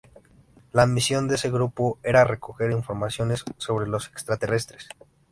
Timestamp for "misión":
0.87-1.27